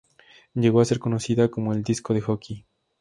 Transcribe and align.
Llegó 0.55 0.81
a 0.81 0.85
ser 0.85 0.97
conocida 0.97 1.49
como 1.51 1.73
"el 1.73 1.83
disco 1.83 2.15
de 2.15 2.21
hockey". 2.21 2.65